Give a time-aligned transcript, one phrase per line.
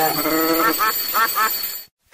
[0.00, 0.06] ก๊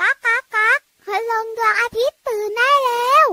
[0.09, 3.27] ากก๊ากก๊ากพลงดวงอาทิตย์ตื่นได้แล้ว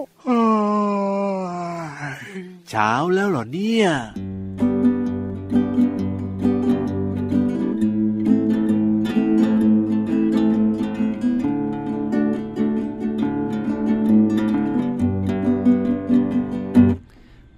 [2.70, 3.88] เช้าแล้วเหรอเนี่ย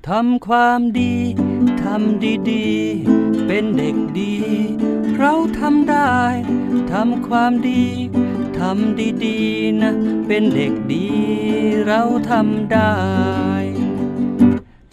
[0.07, 1.13] ทำความดี
[1.83, 4.33] ทำดีๆ เป็นเด็กดี
[5.19, 6.17] เราทำได้
[6.93, 7.83] ทำความดี
[8.59, 9.93] ทำดีๆนะ
[10.27, 11.07] เป็นเด็กดี
[11.85, 12.95] เราทำได้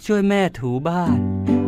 [0.05, 1.19] ช่วยแม่ถูบ้าน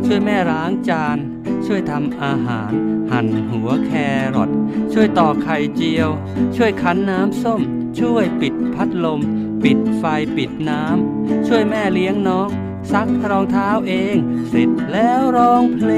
[0.05, 1.17] ช่วยแม่ล้างจาน
[1.65, 2.71] ช่วยทำอาหาร
[3.11, 3.91] หั่นหัวแค
[4.35, 4.49] รอท
[4.93, 6.09] ช่วยต่อไข่เจียว
[6.55, 7.61] ช่วยคั้นน้ำส้ม
[7.99, 9.19] ช่วยปิดพัดลม
[9.63, 10.03] ปิดไฟ
[10.37, 12.49] ปิดน้ำ ช่วยแม่เลี้ยงน้อง
[12.91, 14.15] ซักรองเท้าเอง
[14.49, 15.91] เสร็จแล้วร้องเพล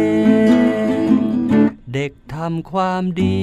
[1.05, 1.16] ง
[1.95, 3.41] เด็กทำความดี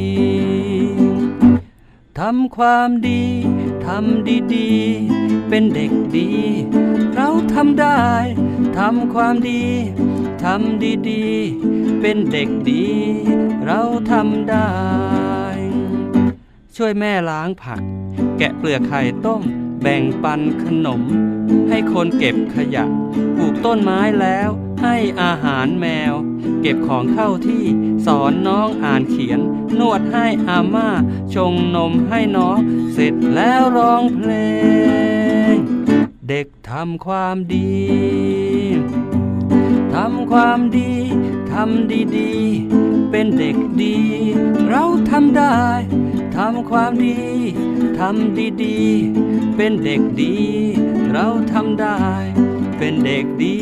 [2.20, 3.22] ทำความดี
[3.86, 6.30] ทำดีๆ เป็นเด็กดี
[7.14, 8.02] เราทำได้
[8.78, 9.64] ทำความดี
[10.44, 12.86] ทำดีๆ เป็นเด็กดี
[13.66, 14.70] เราทำได้
[16.76, 17.82] ช่วยแม่ล้างผัก
[18.38, 19.42] แกะเปลือกไข่ต้ม
[19.82, 21.02] แบ่งปันขนม
[21.68, 22.84] ให้คนเก็บขยะ
[23.36, 24.50] ปลูกต้นไม้แล้ว
[24.82, 26.14] ให้อาหารแมว
[26.60, 27.64] เก็บของเข้าที่
[28.06, 29.40] สอนน้องอ่านเขียน
[29.78, 30.88] นวดให้อาม่า
[31.34, 32.58] ชงนมให้น้อง
[32.92, 34.30] เสร็จแล้วร้องเพล
[35.52, 35.56] ง
[36.28, 37.74] เด็กทำความดี
[39.94, 40.92] ทำความดี
[41.52, 43.96] ทำดีๆ เป็นเด็กดี
[44.68, 45.58] เราทำได้
[46.36, 47.18] ทำความดี
[47.98, 50.36] ทำดีๆ เป็นเด็กดี
[51.12, 52.00] เราทำได้
[52.78, 53.56] เป็นเด็กดี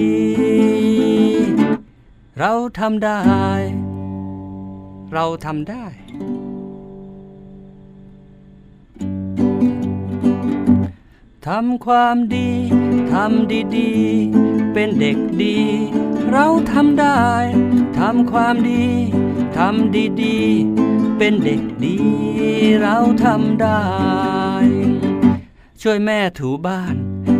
[2.38, 3.22] เราทำได้
[5.12, 5.86] เราทำได้
[11.46, 12.50] ทำความดี
[13.12, 15.58] ทำดีๆ เป็นเด็กดี
[16.32, 17.22] เราทำได้
[17.98, 18.84] ทำความดี
[19.58, 21.98] ทำดีๆ เป็นเด็กดี
[22.82, 23.82] เราทำได้
[25.82, 26.94] ช่วยแม่ถูบ้าน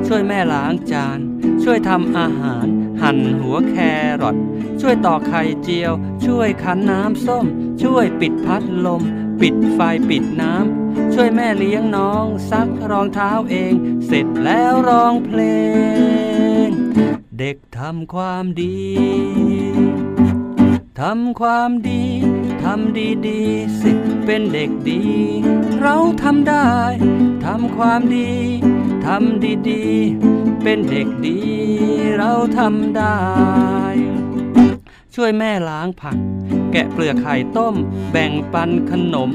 [0.07, 1.19] ช่วยแม่ล้างจาน
[1.63, 2.69] ช่วยทำอาหาร
[3.03, 3.77] หั่นหัวแค
[4.23, 4.37] รอท
[4.81, 5.93] ช่วยต่อไข่เจียว
[6.25, 7.47] ช่วยคั้นน้ำส้ม
[7.83, 9.03] ช่วยปิดพัดลม
[9.41, 9.81] ปิดไฟ
[10.11, 13.73] ปิดน้ำ ช่วยแม่เลี้ยงน้อง ซักรองเท้าเอง
[14.07, 15.41] เสร็จแล้วร้องเพล
[16.67, 16.69] ง
[17.39, 18.81] เด็กทำความดี
[21.01, 22.05] ทำความดี
[22.65, 23.41] ทำดีดี
[23.81, 23.91] สิ
[24.27, 25.03] เป็นเด็กดี
[25.81, 26.69] เราทำได้
[27.45, 28.31] ทำความดี
[29.07, 29.85] ทำดีดี
[30.63, 31.39] เป็นเด็กดี
[32.19, 33.19] เราทำได้
[35.15, 36.17] ช่วยแม่ล้างผัก
[36.73, 37.75] แกะเปลือกไข่ต้ม
[38.13, 39.31] แบ่งปันขนม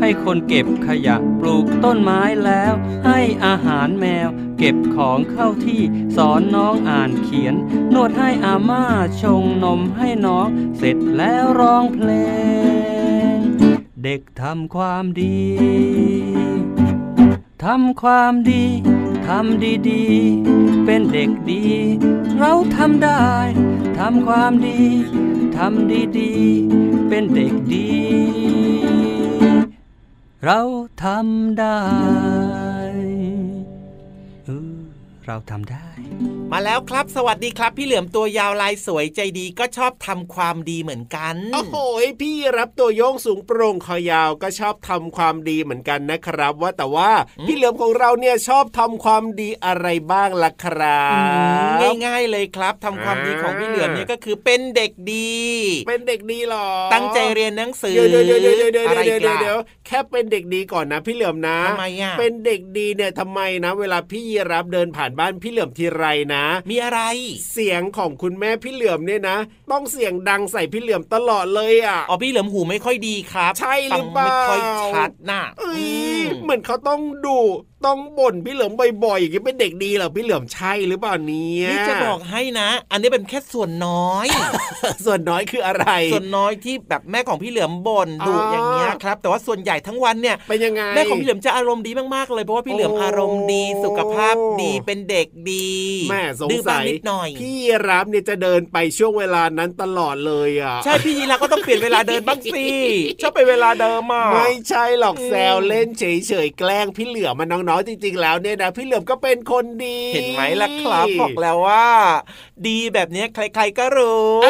[0.00, 2.72] ให้คนเก็บขยะปลูกต้นไม้แล้ว
[3.06, 5.82] ให้อาหารแมว เก็บของเข้าที่
[6.16, 7.54] สอนน้องอ่านเขียน
[7.94, 8.84] นวดให้อาม่า
[9.22, 10.48] ชงนมให้น้อง
[10.78, 12.10] เสร็จแล้วร้องเพล
[13.34, 13.36] ง
[14.04, 15.40] เด็กทำความดี
[17.64, 18.64] ทำความดี
[19.28, 21.64] ทำดีๆ เป็นเด็กดี
[22.38, 23.26] เราทำได้
[23.98, 24.80] ทำความดี
[25.56, 27.88] ทำดีๆ เป็นเด็กดี
[30.44, 30.60] เรา
[31.02, 31.80] ทำได้
[34.44, 34.78] เออ
[35.26, 35.86] เราทำได้
[36.52, 41.76] มาแล้วครับ สวัสดีครับ พี่เหลือมตัวยาวลายสวยใจดีก็ชอบทำความดีเหมือนกัน โอ้โห
[42.20, 47.10] พี่รับตัวโยงสูงโปร่งคอยาวก็ชอบทำความดีเหมือนกันนะครับ ว่าแต่ว่า
[47.46, 51.02] พี่เหลือมของเราเนี่ยชอบทำความดีอะไรบ้างล่ะครั
[51.80, 55.36] บง่ายๆเลยครับทำความดีของพี่เหลือมเนี่ยก็คือเป็นเด็กดี
[55.88, 66.35] เป็นเด็กดีหรอ ตั้งใจเรียนหนังสือเดี๋ยวเดี๋ยวเดี๋ยวเดี๋ยวเดี๋ยวอะไรเดี๋ยวกันเดี๋ยวแค่เป็นเด็กดีก่อนนะพี่เหลือมนะทำไมอะเป็นเด็กดีเนี่ยทำไมนะ เวลาพี่ยีรับเดินผ่านบ้านพี่เหลือมทีไรนะ
[66.70, 67.00] มีอะไร
[67.52, 69.38] เสียงของคุณแม่พี่เหลือมเนี่ยนะ
[69.72, 74.60] ต้องเสียงดังใส่พี่เหลือมตลอดเลยอะอ๋อพี่เหลือมหูไม่ค่อยดีครับ ใช่หรือเปล่าฟังไม่ค่อย
[74.94, 75.86] ชัดน่ะเอ้ย
[76.30, 77.36] อืมเหมือนเขาต้องดู
[77.84, 78.72] ต้องบ่นพี่เหลือม
[79.04, 84.26] บ่อยๆอย่างนี้เป็นเด็กดีเหรอพี่เหลือมใช่หรือเปล่าเนี่ยนี่จะบอกให้นะ อันนี้เป็นแค่ส่วนน้อย
[85.04, 95.70] ส่วนน้อยคืออะไร ส่วนน้อยที่แบบแม่ของพี่เหลือมบ่นดุอ๋อออย่างเงี้ยครับ แต่ว่าส่วนใหญ่ทั้งวันเนี่ยเป็นยังไงแม่ของพี่เหลือมจะอารมณ์ดีมากๆเลยเพราะว่าพี่เหลือมโอ้อารมณ์ดีสุขภาพดีเป็นเด็กดี
[96.10, 97.56] แม่สงดื้อบ้าสังยนิดหน่อยพี่
[97.88, 102.66] รับเนี่ยจะเดินไปช่วงเวลานั้นตลอดเลยอะใช่พี่ยีราก็ต้องเปลี่ยนเวลาเดินบ้างสิ
[103.22, 111.88] ชอบไปเวลาเดิมอะไม่ใช่หรอกแซวเล่นเฉยๆแกล้งพี่เหลือมมาน้องๆจริง ๆ แล้วเนี่ยนะพี่เหลือมก็เป็นคนดี เห็นไหมล่ะครับบอกแล้วว่า
[112.66, 114.48] ดีแบบนี้ใคร ๆก็รู้เอ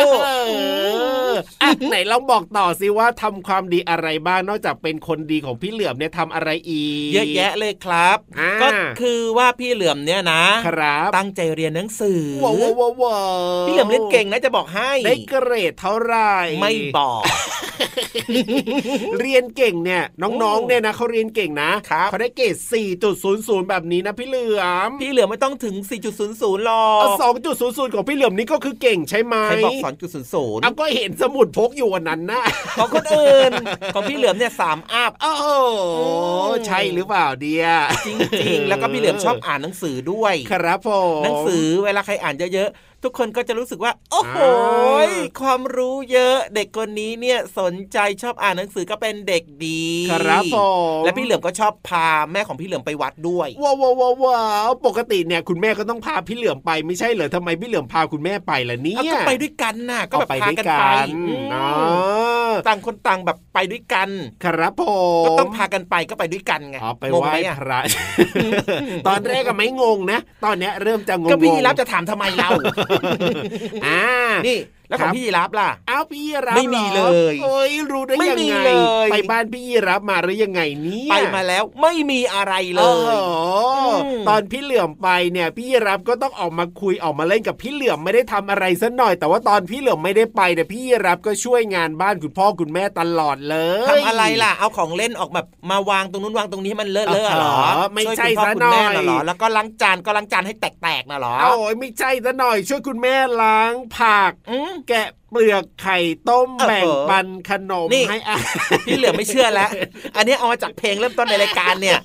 [1.28, 1.30] อ
[1.62, 8.68] อะไหนลองบอกต่อสิว่าทำความดีอะไรบ้างนอกจากเป็นคนดีของพี่เหลือมเนี่ยทำอะไรอีกเยอะแยะเลยครับอ่าก็
[9.00, 13.18] คือว่าพี่เหลือมเนี่ยนะครับตั้งใจเรียนหนังสือว้าวว้าวว้า
[13.62, 17.22] วพี่เหลือมเล่นเก่งนะจะบอกให้ได้เกรดเท่าไหร่ไม่บอก
[19.20, 22.56] เรียนเก่งเนี่ย น้องๆเนี่ยนะเขาเรียนเก่งนะครับเขาได้เกรด
[23.12, 25.74] 4.00 แบบนี้นะพี่เหลือมพี่เหลือมไม่ต้องถึง
[26.20, 29.76] 4.00หรอเอากสองจุดศูนย์ศูนย์ของพี่เหลือมนี่ก็คือเก่งใช่ไหมใครบอก
[30.22, 32.42] 2.00เอาก็เห็นสมุดพกอยู่วันนั้นนะ
[32.76, 33.52] ของคนอื่น
[33.94, 35.44] ของพี่เหลือมเนี่ยสามอัพโอ้โห
[36.66, 37.66] ใช่หรือเปล่าเดีย
[38.06, 38.08] จ
[38.42, 40.90] ริงๆ แล้วก็พี่เหลือมชอบอ่านหนังสือด้วย ครับผ
[41.20, 50.56] มหนังสือเวลาใครอ่านเยอะๆ ทุกคนก็จะรู้สึกว่า โอ้โหอ่าความรู้เยอะเด็กคนนี้เนี่ยสนใจชอบอ่านหนังสือก็เป็นเด็กดีครับผ
[50.98, 61.66] มและพี่เหลือมก็ชอบพาแม่ของพี่เหลือมไปวัดด้วยว้าวว้าวว้าวว้าวปกติเนี่ยคุณแม่ก็ต้องพาพี่เหลือมไปไม่ใช่เหรอทำไมพี่เหลือมพาคุณแม่ไปล่ะเนี่เอายก็ไปด้วยกันน่ะก็แบบเอาไปพาด้วยกันกัไปนอืมอ๋อ
[62.68, 64.08] ต่างคนต่างแบบไปด้วยกัน
[64.44, 64.82] ครับผ
[65.22, 67.80] มก็ต้องพากันไปก็ไปด้วยกันไงอ๋อไปงงไหว้ไหมอะพระ
[69.08, 72.48] ตอนแรกก็ไม่งงนะ ตอนเนี้ยเริ่มจะงงก็พี่ยีรับจะถามทำไมเรา
[73.86, 74.02] อ่า
[74.46, 78.72] นี่แล้วของครับพี่ยีรับล่ะเอาพี่ยีรับไม่มีหรอเลยโอ้ยรู้ได้ไม่ยังมีไงเล
[79.06, 83.10] ยไปบ้านพี่ยีรับมาหรือยังไงเนี่ยไปมาแล้วไม่มีอะไรเลโอ้ยโห
[84.04, 93.56] อืมตอนพี่เหลื่อมไปเนี่ยพี่ยีรับก็ต้องออกมาคุยออกมาเล่นกับพี่เหลื่อมไม่ได้ทำอะไรซะหน่อย แต่ว่าตอนพี่เหลื่อมไม่ได้ไปเนี่ยพี่ยีรับก็ช่วยงานบ้านคุณพ่อคุณแม่ตลอดเล
[93.86, 104.32] ยทำอะไรล่ะเอาของเล่นออกแบบมาวางตรงนู้นวางตรงนี้ให้มันเลอะเลอะเหรออ๋อไม่ใช่วยคุณพ่อซะคุณหน่อยแม่น่ะเหรอแล้วก็ล้างจานก็ล้างจานให้แตกๆนะเหรอโอ้ยไม่ใช่ซะหน่อย ช่วยคุณแม่ล้างผัก
[104.76, 105.98] อืมแกะ เปลือกไข่
[106.28, 108.36] ต้มเออแบ่งปันขนมนี่ให้อา
[108.86, 109.70] พี่เหลือไม่เชื่อแล้ว
[110.16, 111.98] อันนี้เอามาจากเพลงเริ่มต้นในรายการเนี่ย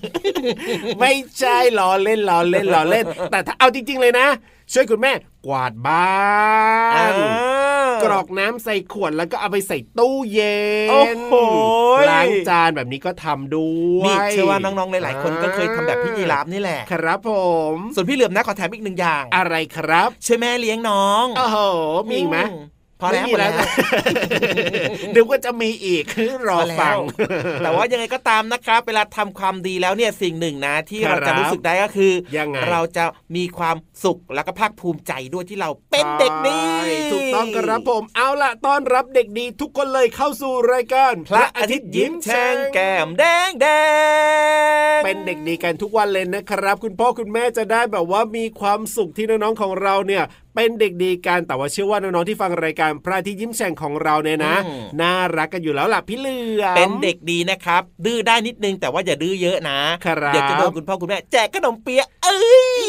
[1.00, 4.28] ไม่ใช่ล้อเล่นล้อเล่นล้อเล่น แต่ถ้าเอาจริง ๆ เลยนะ
[4.74, 5.12] ช่วยคุณแม่
[5.46, 6.10] กวาดบ้า
[7.12, 7.14] น
[8.04, 10.58] กรอกน้ำใส่ขวดแล้วก็เอาไปใส่ตู้เย็
[10.90, 11.34] โอ้นโห
[12.10, 13.70] ล้างจานแบบนี้ก็ทำด้
[14.00, 17.32] วยนี่เชื่อว่าน้องๆหลายๆคนก็เคยทำแบบพี่ยีราฟนี่แหละ ครับผ
[17.74, 21.58] ม ส่วนพี่เหลือมนะขอแถมอีกหนึ่งอย่าง อะไรครับช่วยแม่เลี้ยงน้องโอ้โห
[22.10, 22.58] มีอีกไหมอื
[23.02, 23.52] พอแล้วไม่หมดแล้ว
[25.16, 26.04] นึกว่าจะมีอีก
[26.48, 26.96] รอพอแล้วฟัง
[27.64, 33.06] แต่ว่ายังไงก็ตามนะครับ เวลาทำความดีแล้วเนี่ยสิ่งหนึ่งนะ ที่ครับเราจะรู้สึกได้ก็คือยังไงเราจะ
[33.36, 43.68] มีความสุขแล้วก็ภาคภูมิใจด้วยที่เราเป็นเด็กดีใช่ถูกต้องครับผม เอาละต้อนรับเด็กดีทุกคนเลยเข้าสู่รายการพระอาทิตย์ยิ้มแฉ่งแก้มแดงแด
[45.00, 50.24] งเป็นเด็กดีกันทุกวันเลยนะครับ คุณพ่อคุณแม่จะได้แบบว่ามีความสุขที่น้องๆของเราเนี่ย
[50.56, 62.36] เป็นเด็กดีกันแต่ว่าเชื่อว่าน้องๆที่ฟังรายการพระอาทิตย์ยิ้มแฉ่งของเราเนี่ยนะอืมน่ารักกันอยู่แล้วล่ะพี่เหลือมเป็นเด็กดีนะครับ ดื้อได้นิดนึงแต่ว่าอย่าดื้อเยอะนะครับเดี๋ยวจะโดนคุณพ่อคุณแม่แจกขนมเปี๊ยะเอ้
[62.86, 62.88] ย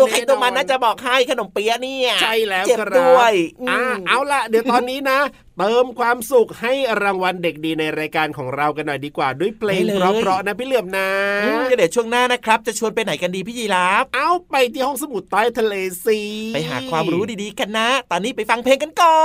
[0.00, 3.32] ตัวใครตัวมันนะจะบอกให้ขนมเปี๊ยะเนี่ยใช่แล้วเจ็บครับด้วย
[3.70, 5.18] อ่าอืมเอาล่ะเดี๋ยวตอนนี้นะ
[5.58, 6.72] เติมความสุขให้
[7.02, 11.08] รางวัลเด็กดีในรายการของเรากันหน่อยดีกว่าด้วยเพลงเพราะๆนะพี่เหลือมนะ
[11.44, 15.74] อืมเดี๋ยวช่วงหน้านะครับ จะชวนไปไหนกันดีพี่ยีราฟเอาไปที่ห้องสมุดใต้ทะเล
[16.04, 16.20] สี
[16.54, 19.20] ไปหาความรู้ดีๆกันนะ ตอนนี้ไปฟังเพลงกันก่อ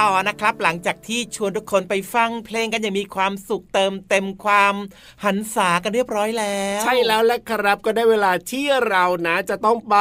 [0.00, 4.74] ต่อนะครับ หลังจากที่ชวนทุกคนไปฟังเพลงกันอย่างมีความสุขเติมเต็มความ
[5.24, 9.94] หันษากันเรียบร้อยแล้ว ใช่แล้วแหละครับก็ได้เวลาที่เรานะจะต้องไป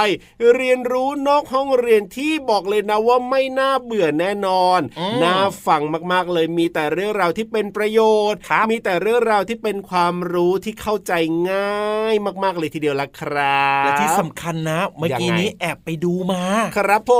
[0.53, 5.35] เรียนรู้นอกห้องเรียนที่บอกเลยนะว่าไม่น่าเบื่อแน่นอนอืมน่า
[5.65, 7.99] ฟังมากๆเลยมีแต่เรื่องราวที่เป็นประโย
[8.31, 11.13] ชน์ครับมีแต่เรื่องราวที่เป็นความรู้ที่เข้าใจ
[11.51, 12.13] ง่าย
[12.43, 16.43] มากๆเลยทีเดียวละครับและที่สำคัญนะเมื่อกี้ยังไงนี้แอบไปดูมา
[16.77, 17.13] ครับผ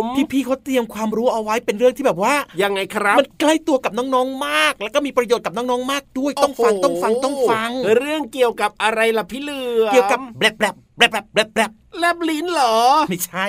[0.00, 11.04] ม พี่ๆเขาเตรียมความรู้เอาไว้เป็นเรื่องที่แบบว่ายังไงครับ มันใกล้ตัวกับน้องๆมาก แล้วก็มีประโยชน์กับน้องๆมากด้วยต้องฟังโโหต้องฟังต้องฟัง เรื่องเกี่ยวกับอะไรล่ะพี่เหลือมเกี่ยวกับแบลบแบลบแบล
[11.46, 12.78] บแบลบ แบลบแบลบแลบลิ้นเหรอ
[13.08, 13.46] ไม่ใช่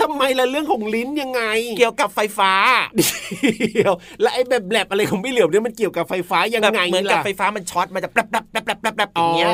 [0.00, 1.42] ทำไมล่ะเรื่องของลิ้นยังไง
[1.78, 2.52] เกี่ยวกับไฟฟ้า
[2.96, 9.52] เดี๋ยวแล้วไอ้แบบแบลบอะไรของพี่เหลือมเนี่ยมันเกี่ยวกับไฟฟ้ายังแบบไงเหมือนกับล่ะไฟฟ้ามันช็อตมันจะแบลบแบลบแบลบแบลบแบลบแบลบออ๋อย่างเงี้ย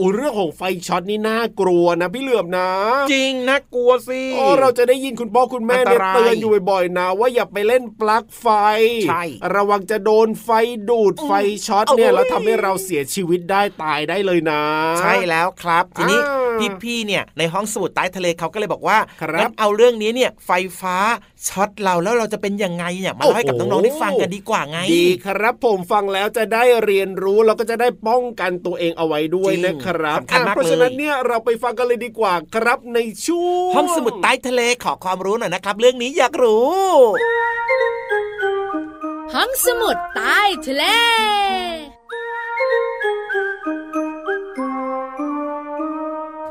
[0.00, 2.68] อุ้ยเรื่องของไฟช็อตนี่น่ากลัวนะพี่เหลือมนะ
[3.12, 8.48] จริงนะกลัวสิโอ้เราจะได้ยินคุณพ่อคุณแม่เนี่ยอันตรายเตือนอยู่บ่อยๆนะ ว่าอย่าไปเล่นปลั๊กไฟ
[9.08, 9.24] ใช่
[9.54, 10.48] ระวังจะโดนไฟ
[10.90, 11.32] ดูดไฟ
[11.66, 14.62] ช็อตเนี่ยแล้วทำให้เราเสียชีวิตได้ตายได้เลยนะ
[15.00, 16.21] ใช่แล้วครับทีนี้อ่า
[16.84, 20.50] พี่ๆเนี่ยในห้องสมุดใต้ทะเลเขาก็เลยบอกว่าครับงั้นเอาเรื่องนี้เนี่ยไฟ
[20.80, 20.96] ฟ้า
[21.48, 36.76] ช็อตเราแล้วเราจะเป็นยังไงเนี่ยมาเล่าให้กับโอ้โหน้องๆได้ฟังกันดีกว่าไง ดีครับผมฟังแล้วจะได้เรียนรู้แล้วก็จะได้ป้องกันตัวเองเอาไว้ด้วยจริงนะครับสำคัญมากอะเพราะฉะนั้นเลยเนี่ยเราไปฟังกันเลยดีกว่าครับในช่วงห้องสมุดใต้ทะเลขอความรู้หน่อยนะครับ เรื่องนี้อยากรู้
[39.34, 40.84] ห้องสมุดใต้ทะเล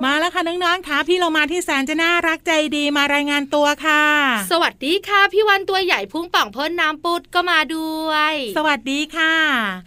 [0.05, 4.03] มาแล้วค่ะน้องๆค่ะพี่เรามาที่แสนจะน่ารักใจดีมารายงานตัวค่ะ
[4.51, 9.35] สวัสดีค่ะพี่วันตัวใหญ่พุ่งป่องพ่นน้ำปุดก็มาด้วย สวัสดีค่ะ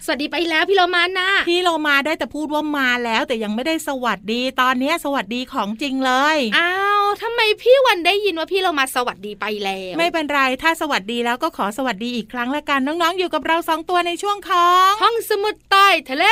[0.05, 16.25] สวัสดีไปแล้วพี่เรามานะพี่เรามาได้แต่พูดว่ามาแล้วแต่ยังไม่ได้สวัสดีตอนนี้สวัสดีของจริงเลยอ้าวทำไมพี่วันได้ยินว่าพี่เรามาสวัสดีไปแล้วไม่เป็นไรถ้าสวัสดีแล้วก็ขอสวัสดีอีกครั้งละกันน้องๆอยู่กับเราสองตัวในช่วงของห้องสมุดใต้ทะเล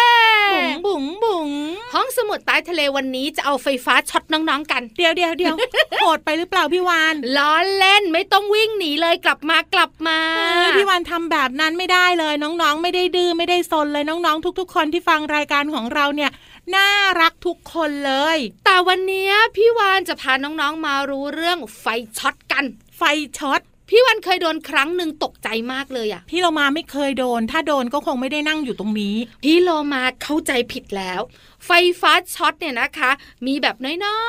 [0.55, 1.49] บุ๋งบุ๋งบุ๋ง
[1.95, 5.57] ห้องสมุดใต้ทะเลวันนี้จะเอาไฟฟ้าช็อตน้องๆ กันเดี๋ยวเดี๋ยวเดี๋ยว
[6.01, 16.31] โหดไปหรือเปล่าพี่วานล้อเล่นไม่ต้องวิ่งหนีเลยกลับมากลับมาเอ้ยพี่วานทำแบบนั้นไม่ได้เลยน้องๆ ไม่ได้ดื้อไม่ได้ซนเลยน้องๆ ทุก ๆ คนที่ฟังรายการของเราเนี่ย
[16.75, 16.89] น่า
[17.21, 21.85] รักทุกคนเลย แต่วันนี้พี่วาฬจะพาน้องๆมารู้เรื่องไฟ
[22.19, 22.65] ช็อตกัน
[22.97, 23.03] ไฟ
[23.39, 23.61] ช็อต
[23.95, 31.21] พี่วาฬเคยโดนครั้งหนึ่งตกใจมากเลยอะพี่โลมาไม่เคยโดน ถ้าโดนก็คงไม่ได้นั่งอยู่ตรงนี้ พี่โลมาเข้าใจผิดแล้ว
[31.67, 31.71] ไฟ
[32.01, 33.11] ฟ้าช็อตเนี่ยนะคะ
[33.47, 34.23] มีแบบน้อ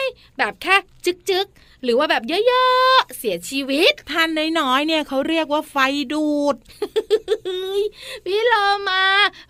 [0.00, 4.28] ยๆ แบบแค่จึกๆ หรือว่าแบบเยอะๆ เสียชีวิตถ้า
[4.60, 5.76] น้อยๆเนี่ยเขาเรียกว่าไฟ
[6.12, 6.54] ดูด
[8.24, 8.54] พี่โล
[8.88, 9.02] มา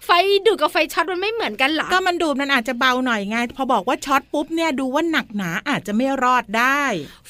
[0.05, 0.11] ไฟ
[0.47, 6.83] ดูดกับไฟช็อตมันไม่เหมือนกันเหรอก็มันดูดมันอาจจะเบาหน่อยไงพอบอกว่าช็อตปุ๊บเนี่ยดูว่าหนักหนาอาจจะไม่รอดได้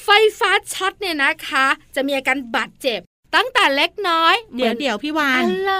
[0.03, 1.65] ไฟฟ้าช็อตเนี่ยนะคะ
[1.95, 3.01] จะมีอาการบาดเจ็บ
[3.35, 5.73] ตั้งแต่เล็กน้อย เดี๋ยวหมือนเดี๋ยวพี่วานอะไร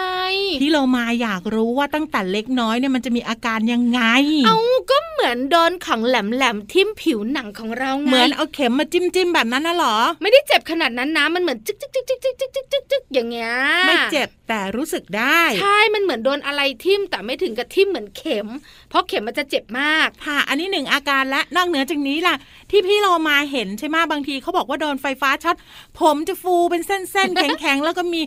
[0.61, 4.01] พี่เรามาอยากรู้ว่าตั้งแต่เล็กน้อยเนี่ยมันจะมีอาการยังไง
[4.47, 4.57] เอา
[4.89, 13.53] ก็ เหมือนโดนของแหลมๆทิ่มผิวหนังของเราไงเหมือนเอาเข็มมาจิ้มจิ้มๆแบบนั้นน่ะเหรอ ไม่ได้เจ็บขนาดนั้นนะมันเหมือนจึ๊กจึ๊กจึ๊กจึ๊กจึ๊กจึ๊กจึ๊กจึ๊กอย่างเงี้ย
[13.88, 18.47] ไม่เจ็บแต่รู้สึกได้ ใช่มันเหมือนโดนอะไรทิ่มแต่ไม่ถึงกับทิ่มเหมือนเข็ม
[18.89, 22.35] เพราะเข็มมันจะเจ็บมากค่ะ อันนี้หนึ่งอาการและนอกเหนือจากนี้ล่ะ
[22.71, 25.55] ที่พี่เรามาเห็นใช่ไหมบางทีเขาบอกว่าโดนไฟฟ้าช็อต
[25.99, 28.21] ผมจะฟูเป็นเส้นๆแข็งๆแล้วก็มี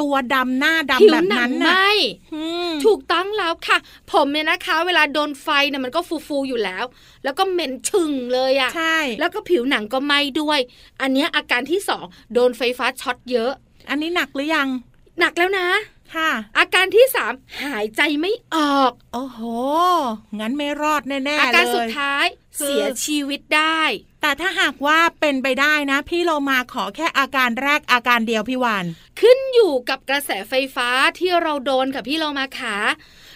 [0.00, 1.80] ตัวดำหน้าผิวดำแบบหนันั้งนไหมน่ะ
[2.34, 3.78] อืมถูกต้องแล้วค่ะ
[4.12, 6.84] ผมเนี่ยนะคะ เวลาโดนไฟเนี่ยมันก็ฟูๆอยู่แล้ว
[7.24, 10.58] แล้วก็เหม็นชึงเลยอะใช่แล้วก็ผิวหนังก็ไหม้ด้วย
[11.00, 13.52] อันเนี้ยอาการที่สองโดนไฟฟ้าช็อตเยอะ
[13.90, 14.68] อันนี้หนักหรือยัง
[15.20, 15.91] หนักแล้วนะค่ะ
[16.58, 17.32] อาการที่สาม
[17.64, 19.40] หายใจไม่ออก โอ้โห
[20.40, 22.26] งั้นไม่รอดแน่ๆเลยอาการสุดท้าย
[22.58, 23.82] คือเสียชีวิตได้
[24.20, 28.84] แต่ถ้าหากว่าเป็นไปได้นะ พี่เรามาขอแค่อาการแรกอาการเดียวพี่วาน
[29.20, 30.88] ขึ้นอยู่กับกระแสไฟฟ้า
[31.18, 32.76] ที่เราโดนค่ะพี่เรามาขา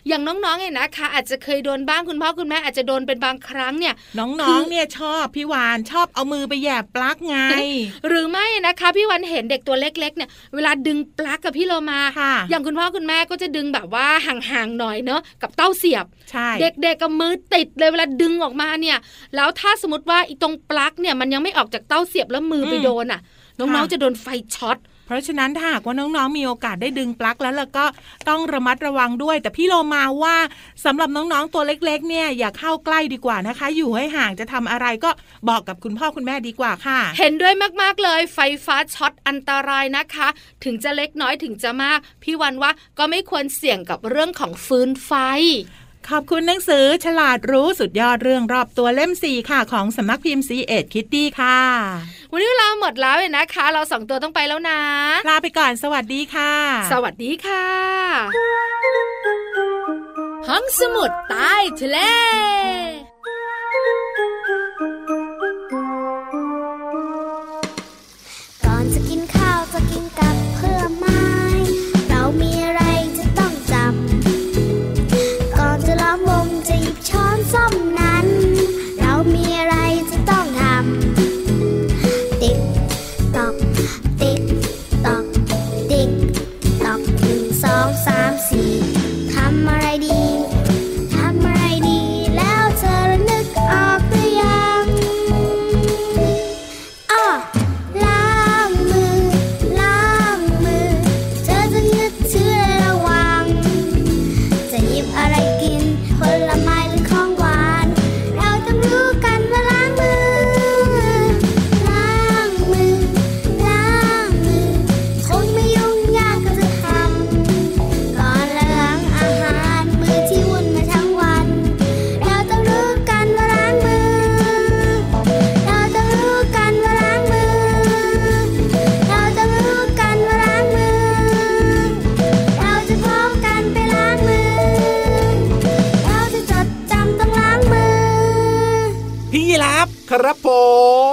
[0.09, 7.37] อย่างน้องๆเนี่ยนะคะ อาจจะเคยโดนบ้างคุณพ่อคุณแม่อาจจะโดนเป็นบางครั้งเนี่ย น้คือองๆเนี่ยชอบพี่วานชอบเอามือไปแหย่ปลั๊กไง
[8.09, 18.99] หรือไม่นะคะพี่วันเห็นเด็กตัวเล็กๆเนี่ยเวลาดึงปลั๊กกับพี่เรามาค่ะอย่างคุณพ่อคุณแม่ก็จะดึงแบบว่าห่างๆหน่อยเนอะกับเต้าเสียบใช่เด็กๆกับมือติดเลยเวลาดึงออกมาเนี่ย
[19.37, 23.21] แล้วถ้าสมมติว่าอีตรงปลั๊กเนี่ยมันยังไม่ออกจากเต้าเสียบแล้วมือไปโดนอะ
[23.59, 27.85] น้องๆจะโดนไฟช็อต เพราะฉะนั้นถ้าหากว่าน้องๆมีโอกาสได้ดึงปลั๊กแล้วแล้วก็
[28.29, 30.37] ต้องระมัดระวังด้วย แต่พี่โลมาว่า
[30.85, 35.11] สำหรับน้องๆตัวเล็กๆ เนี่ยอย่าเข้าใกล้ดีกว่านะคะ อยู่ให้ห่างจะทำอะไรก็
[35.49, 40.29] บอกกับคุณพ่อคุณแม่ดีกว่าค่ะ เห็นด้วยมากๆเลย ไฟฟ้าช็อตอันตรายนะคะ
[40.65, 45.13] ถึงจะเล็กน้อยถึงจะมาก พี่วันว่าก็ไม่ควรเสี่ยงกับเรื่องของฟืนไฟ
[46.11, 51.61] ขอบคุณหนังสือฉลาดรู้สุดยอดเรื่องรอบตัวเล่มสี่ค่ะ ของสำนักพิมพ์ซีเอ็ดคิตตี้ค่ะ
[52.33, 54.81] วันนี้เวลาหมดแล้วเลยนะคะ เราสองตัวต้องไปแล้วนะ
[55.29, 56.53] ลาไปก่อนสวัสดีค่ะ
[56.93, 57.67] สวัสดีค่ะ
[60.49, 61.99] ห้องสมุดใต้ทะเล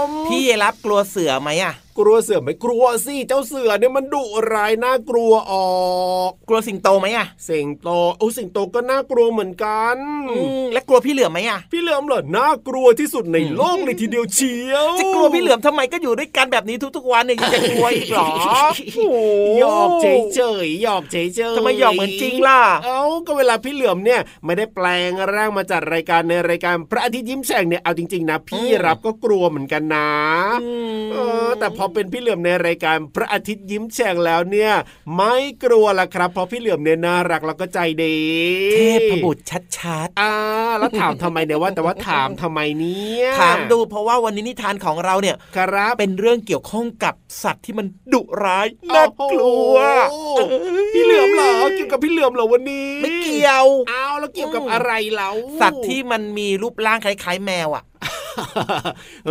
[0.05, 5.67] ม พี่รับกลัวเสือไหมอะกลัวเสือไหม่กลัวสิเจ้าเสือเนี่ยมันดุร้ายน่ากลัวออ
[6.29, 9.97] กกลัวสิงโตไหมอะสิงโตโอ้สิงโตก็น่ากลัวเหมือนกัน
[10.29, 18.29] อืมและกลัวพี่เหลือมไหมอะพี่เหลือมเหรอน่ากลัวที่สุดในโลกเลยทีเดียวเชียวจะกลัวพี่เหลือมทำไมก็อยู่ด้วยกันแบบนี้ทุกๆวันเนี่ยยังจะกลัวอีกเหรอ
[18.95, 19.03] โอ้
[19.59, 30.09] หยอกเฉยเฉยๆหยอกเฉยเฉยทำไมหยอกเหมือนจริงล่ะเอ้าก็เวลาพี่เหลือมเนี่ยไม่ได้แปลงร่างมาจัดรายการในรายการพระอาทิตย์ยิ้มแฉ่งเนี่ยเอาจริง ๆ นะ พี่อืมรับก็กลัวเหมือนกันนะ
[30.63, 34.71] อืมเออแต่พอเป็นพี่เหลือมในรายการพระอาทิตย์ยิ้มแฉ่งแล้วเนี่ย
[35.17, 38.15] ไม่กลัวละครับ เพราะพี่เหลือมเนี่ยน่ารักแล้วก็ใจดี
[38.73, 40.31] เทพบุตรชัดอ่า
[40.79, 49.75] แล้วถามทำไมเนี่ยว่าแต่ว่าถามทำไมเนี่ยๆถามดูเพราะว่าวันนี้นิทานของเราเนี่ยครับเป็นเรื่องเกี่ยวข้องกับสัตว์ที่มันดุร้ายน่ากลัว
[50.11, 50.19] โอ้
[50.49, 50.53] โห
[50.93, 55.29] พี่เหลือมเหรอเกี่ยวกับพี่เหลือมเหรอวันนี้ ไม่เกี่ยวอ้าวแล้วเกี่ยวกับอะไรเล่า
[55.61, 57.83] สัตว์ที่มันมีรูปร่างคล้ายๆแมวอะ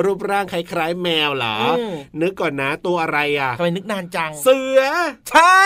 [0.05, 4.81] รูปร่างคล้ายๆแมวเหรออมนึกก่อนนะตัวอะไรอะทำไมนึกนานจัง เสือ
[5.31, 5.61] ใช่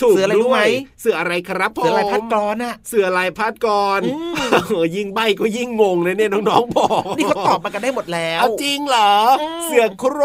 [0.00, 4.34] ถูกเสืออะไรรู้ไหมด้วยเสืออะไรครับผมเสือลายพัดกรอนอะเสือลายพัดกรอืม
[4.68, 10.20] เออยิ่งใบก็ยิ่งงงเลยเนี่ยน้องๆบอกนี่เขาตอบมากันได้หมดแล้วเอาจริงเหรออมเสือโคร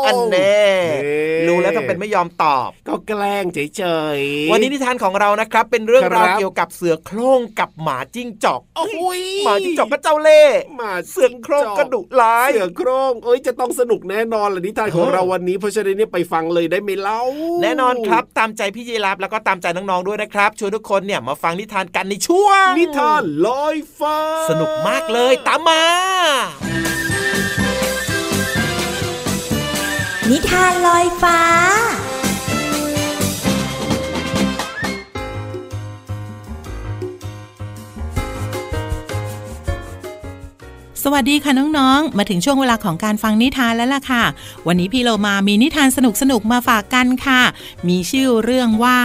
[0.00, 0.62] งอันแน่
[1.02, 3.82] เอ๊ะรู้แล้วทำเป็นไม่ยอมตอบ ก็แกล้งเฉ
[4.18, 17.20] ยๆวันนี้นิทานของเรานะครับ เป็นเรื่องราวครับเกี่ยวกับเสือโคร่งกับหมาจิ้งจอกโอ้ยหมาจิ้งจอกก็เจ้าเล่ห์หมาเสือโคร่งก็ดุร้ายเสือโครงเอ้ยจะต้องสนุกแน่นอนเลยนิทานของเออเราวันนี้เพราะฉะนั้นเนี่ยไปฟังเลยได้ไหมเล่า
[17.62, 24.16] แน่นอนครับ ตามใจพี่ยีรับแล้วก็ตามใจน้องๆด้วยนะครับชวนทุกคนเนี่ยมาฟังนิทานกันในช่วง นิทานลอยฟ้า
[24.48, 25.82] สนุกมากเลยตามมา
[30.30, 31.38] นิทานลอยฟ้า
[41.04, 44.24] สวัสดีค่ะน้องๆ มาถึงช่วงเวลาของการฟังนิทานแล้วล่ะค่ะ
[44.66, 45.98] วันนี้พี่เรามามีนิทานส
[46.30, 47.40] นุกๆมาฝากกันค่ะ
[47.88, 48.98] มีชื่อเรื่องว่า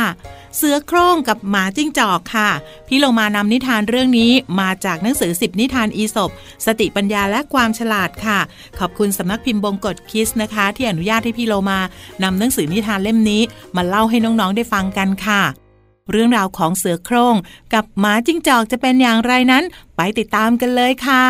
[0.56, 2.50] เสือโคร่งกับหมาจิ้งจอกค่ะ
[2.88, 6.32] พี่เรามานำนิทานเรื่องนี้มาจากหนังสือ10นิทานอีสบ
[6.66, 8.40] สติปัญญาและความฉลาดค่ะ
[8.80, 11.80] ขอบคุณสำนักพิมพ์บงกฎคิสนะคะ ที่อนุญาตให้พี่เรามา
[12.24, 13.42] นำหนังสือนิทานเล่มนี้
[13.76, 15.67] มาเล่าให้น้องๆได้ฟังกันค่ะ
[16.12, 17.36] เรื่องราวของเสือโคร่ง
[17.74, 19.64] กับหมาจิ้งจอกจะเป็นอย่างไรนั้น
[19.96, 21.26] ไปติดตามกันเลยค่ะ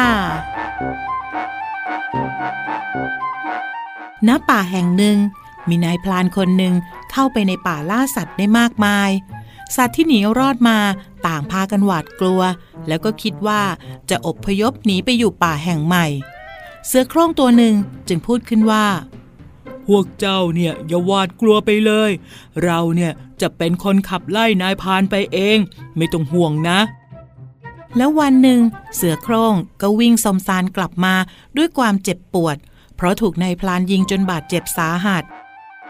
[4.27, 5.17] ณป่าแห่งหนึ่ง
[5.69, 6.73] มีนายพลานคนหนึ่ง
[7.11, 9.09] เข้าไปในป่าล่าสัตว์ได้มากมาย
[9.75, 10.77] สัตว์ที่หนีรอดมา
[11.27, 12.41] ต่างพากันหวาดกลัว
[12.87, 13.61] แล้วก็คิดว่า
[14.09, 16.05] จะอบพยพหนีไปอยู่ป่าแห่งใหม่
[16.85, 17.73] เสือโคร่งตัวหนึ่ง
[18.07, 18.85] จึงพูดขึ้นว่า
[19.87, 22.11] พวกเจ้าเนี่ยอย่าหวาดกลัวไปเลย
[22.63, 25.57] เราเนี่ยจะเป็นคนขับไล่นายพานไปเอง
[25.97, 26.79] ไม่ต้องห่วงนะ
[27.97, 28.59] แล้ววันหนึ่ง
[28.95, 31.15] เสือโคร่งก็วิ่งสมสารกลับมา
[31.57, 32.57] ด้วยความเจ็บปวด
[32.95, 35.23] เพราะถูกนายพลานยิงจนบาดเจ็บสาหัส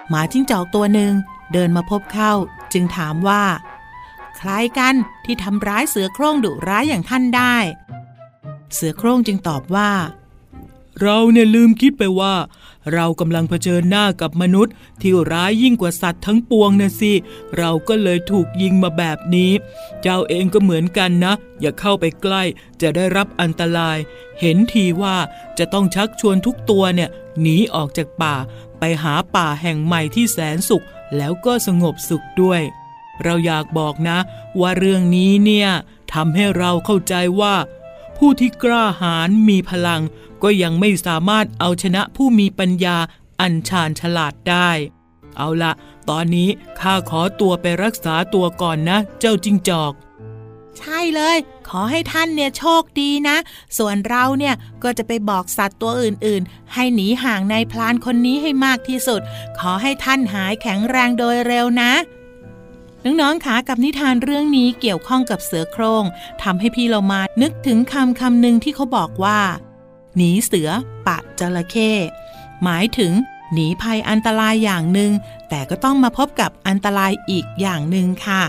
[0.09, 1.13] หมาจิ้งจอกตัวหนึ่ง
[1.53, 2.33] เดินมาพบเข้า
[2.73, 3.43] จึงถามว่า
[4.37, 7.55] ใครกันที่ทำร้ายเสือโคร่งดุร้ายอย่างท่านได้
[8.73, 9.91] เสือโคร่งจึงตอบว่า
[11.01, 12.35] เราเนี่ยลืมคิดไปว่า
[12.93, 17.13] เรากำลังเผชิญหน้ากับมนุษย์ ที่ร้ายยิ่งกว่าสัตว์ทั้งปวงนะสิ
[17.57, 19.51] เราก็เลยถูกยิงมาแบบนี้
[20.01, 22.43] เจ้าเองก็เหมือนกันนะ อย่าเข้าไปใกล้
[22.81, 23.97] จะได้รับอันตราย
[24.39, 25.15] เห็นทีว่า
[25.57, 27.09] จะต้องชักชวนทุกตัวเนี่ย
[27.41, 28.35] หนีออกจากป่า
[28.79, 30.85] ไปหาป่าแห่งใหม่ที่แสนสุข
[31.17, 32.61] แล้วก็สงบสุขด้วย
[33.23, 34.17] เราอยากบอกนะ
[34.59, 35.69] ว่าเรื่องนี้เนี่ย
[36.13, 37.53] ทำให้เราเข้าใจว่า
[38.17, 40.01] ผู้ที่กล้าหาญมีพลัง
[40.43, 42.97] ก็ยังไม่สามารถเอาชนะผู้มีปัญญา
[43.39, 44.69] อันชาญฉลาดได้
[45.37, 45.71] เอาละ
[46.09, 46.49] ตอนนี้
[46.79, 49.93] ข้าขอตัวไปรักษาตัวก่อนนะ เจ้าจิงจอก
[50.77, 51.37] ใช่เลย
[51.69, 53.37] ขอให้ท่านเนี่ยโชคดีนะ
[53.77, 59.21] ส่วนเราเนี่ยก็จะไปบอกสัตว์ตัวอื่นๆ ให้หนีห่างในพลานคนนี้ให้มากที่สุด
[59.59, 61.91] ขอให้ท่านหายแข็งแรงโดยเร็วนะ
[63.21, 66.03] น้องๆคะกับนิทานเรื่องนี้เกี่ยวข้องกับเสือโครง่ง
[66.43, 69.39] ทำให้พี่เรามานึกถึงคำคำหนึ่งที่เขาบอกว่า
[70.15, 70.69] หนีเสือ
[71.07, 71.91] ปะจระเข้
[72.63, 73.13] หมายถึง
[73.53, 75.11] หนีภัยอันตรายอย่างหนึ่ง
[75.49, 78.43] แต่ก็ต้องมาพบกับอันตรายอีกอย่างหนึ่งค่ะ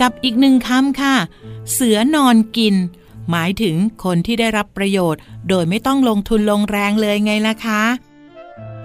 [0.00, 1.14] กับอีกหนึ่งคำค่ะ
[1.72, 2.74] เสือนอนกิน
[3.30, 7.82] หมายถึงคนที่ได้รับประโยชน์ โดยไม่ต้องลงทุนลงแรงเลยไงล่ะคะ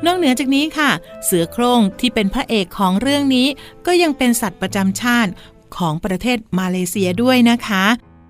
[0.06, 0.92] นอกเหนือจากนี้ค่ะ
[1.26, 3.48] เสือโคร่งที่เป็นพระเอกของเรื่องนี้
[3.86, 5.32] ก็ยังเป็นสัตว์ประจำชาติ
[5.78, 7.86] ของประเทศมาเลเซียด้วยนะคะ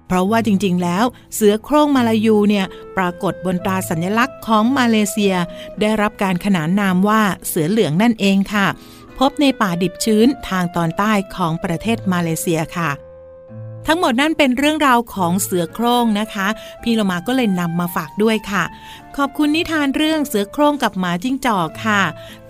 [0.08, 2.66] เพราะว่าจริงๆ แล้ว เสือโคร่งมาลายูเนี่ย
[2.98, 5.36] ปรากฏบนตราสัญลักษณ์ของมาเลเซีย
[5.82, 8.68] ได้รับการขนานนามว่าเสือเหลืองนั่นเองค่ะ
[9.20, 12.90] พบในป่าดิบชื้นทางตอนใต้ของประเทศมาเลเซียค่ะ
[13.88, 16.48] ทั้งหมดนั่นเป็นเรื่องราวของเสือโคร่งนะคะ
[16.84, 18.64] พี่เรามาก็เลยนำมาฝากด้วยค่ะ
[19.18, 22.02] ขอบคุณนิทานเรื่องเสือโคร่งกับหมาจิ้งจอกค่ะ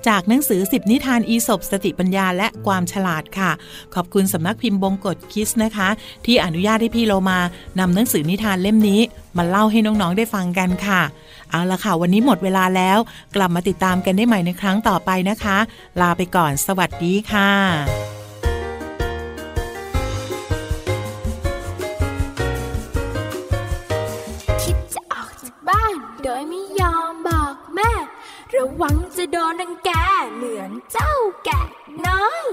[0.07, 3.51] จากหนังสือ10นิทานอีสบสติปัญญาและความฉลาดค่ะ
[3.93, 5.89] ขอบคุณสำนักพิมพ์บงกฎคิสนะคะ
[6.25, 7.39] ที่อนุญาตให้พี่เรามา
[7.79, 9.01] นำหนังสือนิทานเล่มนี้
[9.37, 11.01] มาเล่าให้น้องๆได้ฟังกันค่ะ
[11.49, 12.97] เอาละค่ะ วันนี้หมดเวลาแล้ว
[13.35, 15.57] กลับมาติดตามกันได้ใหม่ในครั้งต่อไปนะคะ
[16.01, 18.14] ลาไปก่อน สวัสดีค่ะ
[28.77, 29.89] หวังจะโดนดังแก
[30.35, 31.13] เหมือนเจ้า
[31.45, 31.61] แกะ
[32.07, 32.45] น้อย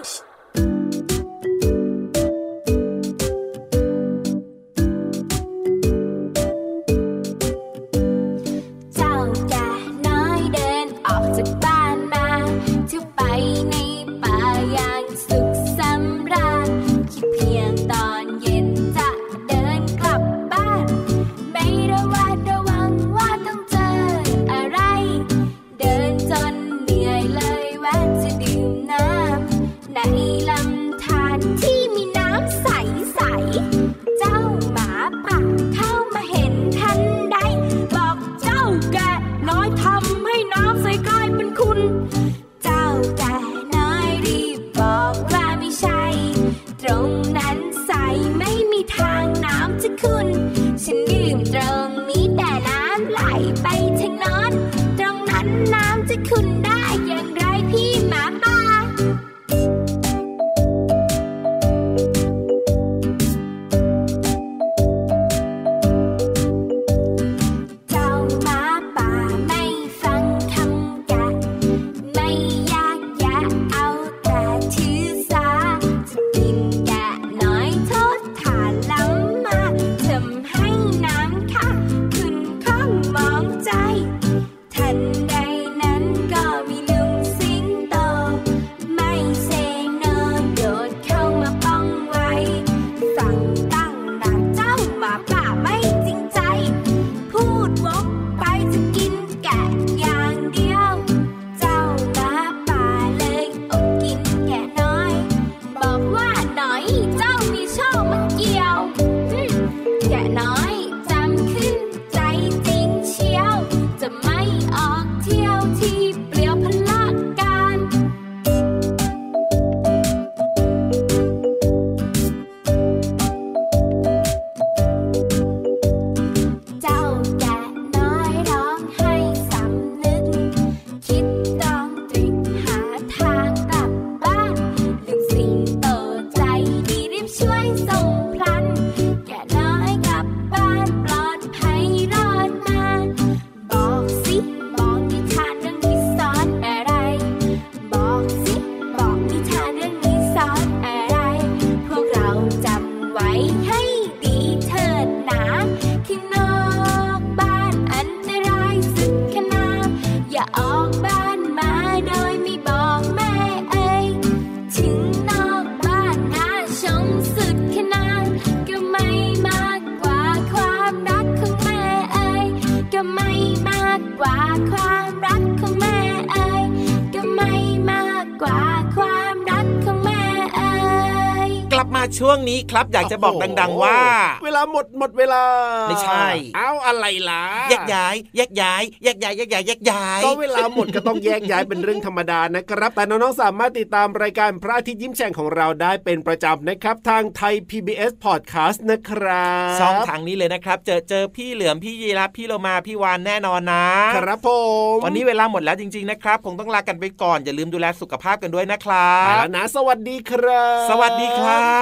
[181.96, 183.98] มาช่วงนี้ครับ อยากจะบอกดัง ๆ ว่า
[184.44, 185.42] เวลาหมดหมดเวลา
[185.88, 186.26] ไม่ใช่
[186.56, 204.48] เอาอะไรล่ะแยกย้ายแยกย้ายแยกย้ายแยกย้ายแยกย้ายก็เวลาหมดก็ต้องแยกย้ายเป็นเรื่องธรรมดานะครับ แต่น้องๆสามารถติดตามรายการพระอาทิตย์ยิ้มแฉ่งของเราได้เป็นประจำนะครับ ทางไทย PBS Podcast นะครับช่องทางนี้เลยนะครับ เจอเจอพี่เหลือมพี่ยีรับพี่โลมาพี่วานแน่นอนนะ ครับผ
[204.94, 211.81] มวันนี้เวลาหมดแล้วจริง ๆนะครับคงต้องลากันไปก่อนอย่าลืมดูแลสุขภาพกันด้วยนะครับไปแล้วนะ สวัสดีครับ สวัสดีครับ